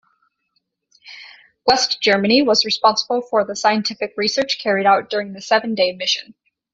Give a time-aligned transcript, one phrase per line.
[1.67, 6.33] West Germany was responsible for the scientific research carried out during the seven-day mission.